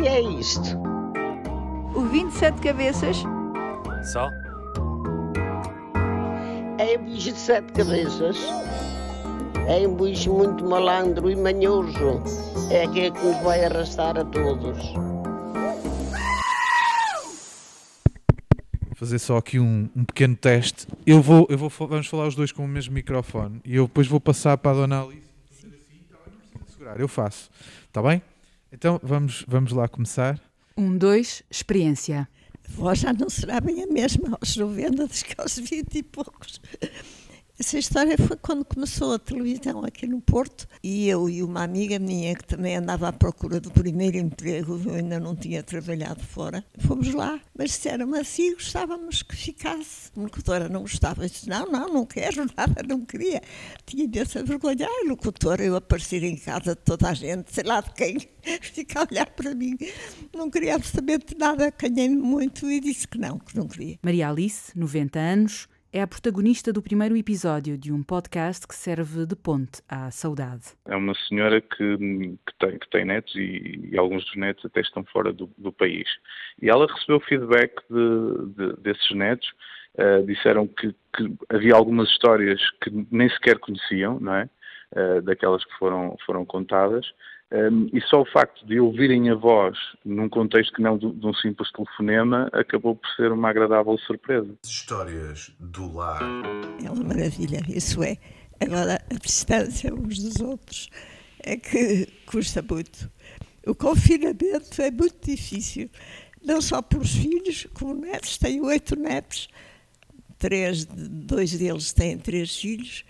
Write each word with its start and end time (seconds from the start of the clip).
que 0.00 0.08
é 0.08 0.20
isto? 0.22 0.78
O 1.94 2.00
27 2.06 2.58
cabeças? 2.62 3.22
Só? 4.10 4.30
É 6.78 6.98
um 6.98 7.04
bicho 7.04 7.32
de 7.32 7.38
sete 7.38 7.70
cabeças. 7.74 8.38
É 9.68 9.86
um 9.86 9.94
bicho 9.94 10.32
muito 10.32 10.64
malandro 10.64 11.30
e 11.30 11.36
manhoso. 11.36 12.22
É 12.70 12.84
aquele 12.84 13.10
que 13.10 13.22
nos 13.22 13.42
vai 13.42 13.62
arrastar 13.62 14.16
a 14.16 14.24
todos. 14.24 14.78
Vou 18.86 18.94
fazer 18.94 19.18
só 19.18 19.36
aqui 19.36 19.60
um, 19.60 19.90
um 19.94 20.04
pequeno 20.04 20.34
teste. 20.34 20.86
Eu 21.06 21.20
vou, 21.20 21.46
eu 21.50 21.58
vou, 21.58 21.68
vamos 21.68 22.06
falar 22.06 22.26
os 22.26 22.34
dois 22.34 22.52
com 22.52 22.64
o 22.64 22.68
mesmo 22.68 22.94
microfone 22.94 23.60
e 23.66 23.76
eu 23.76 23.86
depois 23.86 24.06
vou 24.06 24.20
passar 24.20 24.56
para 24.56 24.70
a 24.70 24.74
Dona 24.74 25.02
Alice. 25.02 25.20
assim, 25.52 25.68
tá 26.10 26.16
segurar, 26.72 26.98
Eu 26.98 27.08
faço. 27.08 27.50
Está 27.86 28.02
bem? 28.02 28.22
Então 28.72 29.00
vamos, 29.02 29.44
vamos 29.46 29.72
lá 29.72 29.88
começar. 29.88 30.40
Um, 30.76 30.96
dois, 30.96 31.42
experiência. 31.50 32.28
A 32.68 32.72
voz 32.72 33.00
já 33.00 33.12
não 33.12 33.28
será 33.28 33.60
bem 33.60 33.82
a 33.82 33.86
mesma 33.86 34.38
aos 34.40 34.56
90 34.56 35.06
do 35.06 35.12
que 35.12 35.34
aos 35.38 35.58
20 35.58 35.94
e 35.94 36.02
poucos. 36.02 36.60
Essa 37.60 37.78
história 37.78 38.16
foi 38.16 38.38
quando 38.38 38.64
começou 38.64 39.12
a 39.12 39.18
televisão 39.18 39.84
aqui 39.84 40.06
no 40.06 40.18
Porto 40.18 40.66
e 40.82 41.06
eu 41.10 41.28
e 41.28 41.42
uma 41.42 41.62
amiga 41.62 41.98
minha 41.98 42.34
que 42.34 42.42
também 42.42 42.74
andava 42.74 43.08
à 43.08 43.12
procura 43.12 43.60
do 43.60 43.70
primeiro 43.70 44.16
emprego, 44.16 44.80
eu 44.82 44.94
ainda 44.94 45.20
não 45.20 45.36
tinha 45.36 45.62
trabalhado 45.62 46.24
fora, 46.24 46.64
fomos 46.78 47.12
lá, 47.12 47.38
mas 47.54 47.72
disseram 47.72 48.14
assim, 48.14 48.54
gostávamos 48.54 49.22
que 49.22 49.36
ficasse. 49.36 50.10
A 50.16 50.20
locutora 50.22 50.70
não 50.70 50.80
gostava, 50.80 51.28
disse, 51.28 51.50
não, 51.50 51.70
não, 51.70 51.86
não 51.92 52.06
quero 52.06 52.46
nada, 52.56 52.82
não 52.82 53.04
queria. 53.04 53.42
Tinha 53.84 54.04
imensa 54.04 54.42
vergonha, 54.42 54.88
ai, 54.88 55.06
locutora, 55.06 55.62
eu 55.62 55.76
aparecer 55.76 56.24
em 56.24 56.36
casa 56.36 56.74
de 56.74 56.80
toda 56.80 57.10
a 57.10 57.12
gente, 57.12 57.52
sei 57.52 57.64
lá 57.64 57.82
de 57.82 57.92
quem, 57.92 58.26
fica 58.72 59.00
a 59.00 59.06
olhar 59.10 59.26
para 59.26 59.54
mim. 59.54 59.76
Não 60.34 60.48
queria 60.48 60.76
absolutamente 60.76 61.36
nada, 61.36 61.70
canhei-me 61.70 62.16
muito 62.16 62.70
e 62.70 62.80
disse 62.80 63.06
que 63.06 63.18
não, 63.18 63.38
que 63.38 63.54
não 63.54 63.68
queria. 63.68 63.98
Maria 64.02 64.30
Alice, 64.30 64.72
90 64.74 65.18
anos, 65.18 65.68
é 65.92 66.00
a 66.02 66.06
protagonista 66.06 66.72
do 66.72 66.80
primeiro 66.80 67.16
episódio 67.16 67.76
de 67.76 67.92
um 67.92 68.02
podcast 68.02 68.66
que 68.66 68.74
serve 68.74 69.26
de 69.26 69.34
ponte 69.34 69.82
à 69.88 70.10
saudade. 70.10 70.62
É 70.86 70.94
uma 70.94 71.14
senhora 71.26 71.60
que, 71.60 71.96
que, 71.96 72.58
tem, 72.58 72.78
que 72.78 72.90
tem 72.90 73.04
netos 73.04 73.34
e, 73.34 73.88
e, 73.92 73.98
alguns 73.98 74.24
dos 74.24 74.36
netos 74.36 74.64
até 74.64 74.80
estão 74.80 75.04
fora 75.04 75.32
do, 75.32 75.50
do 75.58 75.72
país. 75.72 76.08
E 76.62 76.70
ela 76.70 76.86
recebeu 76.86 77.18
feedback 77.20 77.72
de, 77.90 78.54
de, 78.54 78.76
desses 78.80 79.10
netos. 79.10 79.48
Uh, 79.94 80.24
disseram 80.24 80.68
que, 80.68 80.94
que, 81.16 81.34
havia 81.48 81.74
algumas 81.74 82.08
histórias 82.10 82.60
que 82.80 82.90
nem 83.10 83.28
sequer 83.30 83.58
conheciam, 83.58 84.20
não 84.20 84.34
é? 84.34 84.48
Uh, 84.92 85.22
daquelas 85.22 85.64
que 85.64 85.72
foram, 85.76 86.16
foram 86.24 86.44
contadas. 86.44 87.04
Um, 87.52 87.88
e 87.92 88.00
só 88.02 88.22
o 88.22 88.26
facto 88.26 88.64
de 88.64 88.78
ouvirem 88.78 89.28
a 89.28 89.34
voz 89.34 89.76
num 90.04 90.28
contexto 90.28 90.72
que 90.72 90.82
não 90.82 90.96
de, 90.96 91.10
de 91.10 91.26
um 91.26 91.34
simples 91.34 91.70
telefonema 91.72 92.48
acabou 92.52 92.94
por 92.94 93.08
ser 93.16 93.32
uma 93.32 93.50
agradável 93.50 93.98
surpresa. 93.98 94.54
Histórias 94.64 95.50
do 95.58 95.92
lar. 95.92 96.22
É 96.84 96.88
uma 96.88 97.02
maravilha, 97.02 97.60
isso 97.68 98.04
é. 98.04 98.18
Agora, 98.60 99.02
a 99.10 99.14
distância 99.14 99.92
uns 99.92 100.18
dos 100.20 100.40
outros 100.40 100.90
é 101.42 101.56
que 101.56 102.06
custa 102.24 102.62
muito. 102.62 103.10
O 103.66 103.74
confinamento 103.74 104.80
é 104.80 104.90
muito 104.92 105.18
difícil, 105.20 105.90
não 106.44 106.60
só 106.60 106.80
para 106.80 107.00
os 107.00 107.16
filhos, 107.16 107.66
como 107.74 107.94
netos. 107.94 108.38
Tenho 108.38 108.64
oito 108.66 108.94
netos, 108.94 109.48
três, 110.38 110.84
dois 110.84 111.58
deles 111.58 111.92
têm 111.92 112.16
três 112.16 112.56
filhos 112.56 113.04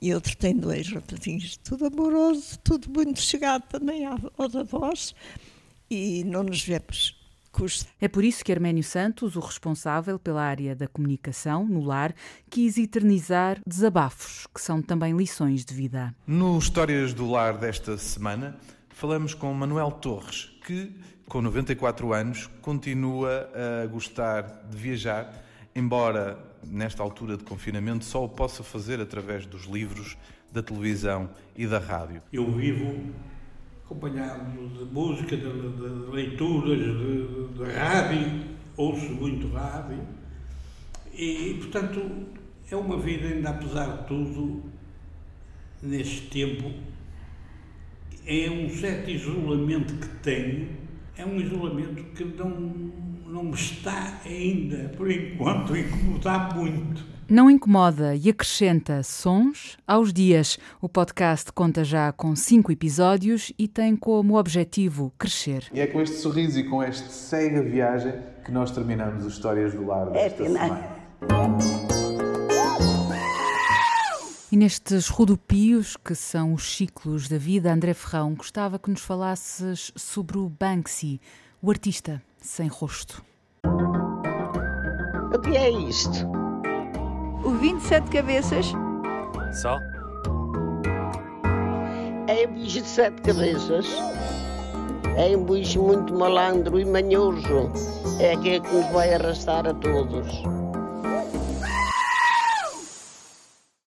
e 0.00 0.14
outro 0.14 0.36
tem 0.36 0.56
dois 0.56 0.90
rapazinhos, 0.90 1.56
tudo 1.56 1.86
amoroso, 1.86 2.58
tudo 2.60 2.90
muito 2.90 3.20
chegado 3.20 3.62
também 3.68 4.04
aos 4.04 4.54
avós 4.54 5.14
e 5.90 6.24
não 6.24 6.42
nos 6.42 6.62
vemos. 6.62 7.22
Custa. 7.52 7.88
É 8.00 8.08
por 8.08 8.24
isso 8.24 8.44
que 8.44 8.50
Arménio 8.50 8.82
Santos, 8.82 9.36
o 9.36 9.40
responsável 9.40 10.18
pela 10.18 10.42
área 10.42 10.74
da 10.74 10.88
comunicação 10.88 11.64
no 11.64 11.84
lar, 11.84 12.12
quis 12.50 12.76
eternizar 12.76 13.60
desabafos, 13.64 14.44
que 14.52 14.60
são 14.60 14.82
também 14.82 15.16
lições 15.16 15.64
de 15.64 15.72
vida. 15.72 16.12
No 16.26 16.58
Histórias 16.58 17.14
do 17.14 17.30
Lar 17.30 17.56
desta 17.56 17.96
semana, 17.96 18.56
falamos 18.88 19.34
com 19.34 19.54
Manuel 19.54 19.92
Torres, 19.92 20.50
que, 20.66 20.90
com 21.28 21.40
94 21.40 22.12
anos, 22.12 22.50
continua 22.60 23.48
a 23.54 23.86
gostar 23.86 24.64
de 24.68 24.76
viajar, 24.76 25.44
embora 25.74 26.38
nesta 26.66 27.02
altura 27.02 27.36
de 27.36 27.44
confinamento 27.44 28.04
só 28.04 28.24
o 28.24 28.28
possa 28.28 28.62
fazer 28.62 29.00
através 29.00 29.46
dos 29.46 29.64
livros, 29.64 30.16
da 30.52 30.62
televisão 30.62 31.28
e 31.56 31.66
da 31.66 31.78
rádio. 31.78 32.22
Eu 32.32 32.50
vivo 32.52 33.12
acompanhado 33.84 34.50
de 34.68 34.84
música, 34.84 35.36
de, 35.36 35.42
de 35.42 36.10
leituras, 36.10 36.78
de, 36.78 37.48
de, 37.48 37.72
rádio, 37.72 38.44
ouço 38.76 39.12
muito 39.12 39.48
rádio 39.48 39.98
e, 41.12 41.58
portanto, 41.60 42.26
é 42.70 42.76
uma 42.76 42.98
vida 42.98 43.28
ainda 43.28 43.50
apesar 43.50 43.98
de 43.98 44.06
tudo, 44.06 44.62
neste 45.82 46.22
tempo, 46.28 46.72
é 48.26 48.48
um 48.50 48.70
certo 48.70 49.10
isolamento 49.10 49.94
que 49.94 50.08
tenho, 50.22 50.68
é 51.16 51.24
um 51.24 51.40
isolamento 51.40 52.02
que 52.14 52.24
não 52.24 52.92
não 53.34 53.42
me 53.42 53.54
está 53.54 54.20
ainda, 54.24 54.92
por 54.96 55.10
enquanto, 55.10 55.74
a 55.74 55.80
incomodar 55.80 56.54
muito. 56.54 57.04
Não 57.28 57.50
incomoda 57.50 58.14
e 58.14 58.28
acrescenta 58.28 59.02
sons 59.02 59.76
aos 59.86 60.12
dias. 60.12 60.56
O 60.80 60.88
podcast 60.88 61.50
conta 61.52 61.82
já 61.82 62.12
com 62.12 62.36
cinco 62.36 62.70
episódios 62.70 63.52
e 63.58 63.66
tem 63.66 63.96
como 63.96 64.38
objetivo 64.38 65.12
crescer. 65.18 65.64
E 65.72 65.80
é 65.80 65.86
com 65.86 66.00
este 66.00 66.16
sorriso 66.16 66.60
e 66.60 66.68
com 66.68 66.80
esta 66.82 67.08
cega 67.08 67.60
viagem 67.60 68.12
que 68.44 68.52
nós 68.52 68.70
terminamos 68.70 69.26
as 69.26 69.32
histórias 69.32 69.72
do 69.72 69.84
lar 69.84 70.10
desta 70.10 70.44
é, 70.44 70.46
semana. 70.46 71.93
E 74.54 74.56
nestes 74.56 75.08
rodopios, 75.08 75.96
que 75.96 76.14
são 76.14 76.52
os 76.52 76.76
ciclos 76.76 77.26
da 77.26 77.36
vida, 77.36 77.72
André 77.72 77.92
Ferrão, 77.92 78.36
gostava 78.36 78.78
que 78.78 78.88
nos 78.88 79.00
falasses 79.00 79.90
sobre 79.96 80.38
o 80.38 80.48
Banksy, 80.48 81.20
o 81.60 81.72
artista 81.72 82.22
sem 82.40 82.68
rosto. 82.68 83.20
O 85.34 85.40
que 85.40 85.56
é 85.56 85.68
isto? 85.68 86.28
O 87.44 87.50
27 87.50 88.08
cabeças? 88.08 88.66
Só? 89.60 89.80
É 92.28 92.46
um 92.48 92.54
bicho 92.54 92.80
de 92.80 92.86
sete 92.86 93.22
cabeças. 93.22 93.88
É 95.16 95.36
um 95.36 95.44
bicho 95.46 95.82
muito 95.82 96.14
malandro 96.14 96.78
e 96.78 96.84
manhoso. 96.84 97.72
É 98.20 98.34
aquele 98.34 98.60
que 98.60 98.72
nos 98.72 98.86
vai 98.92 99.14
arrastar 99.14 99.66
a 99.66 99.74
todos. 99.74 100.44